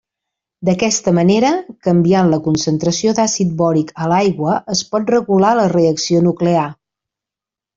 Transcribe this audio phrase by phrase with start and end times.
[0.67, 1.51] D'aquesta manera,
[1.87, 6.67] canviant la concentració d'àcid bòric a l'aigua es pot regular la reacció nuclear.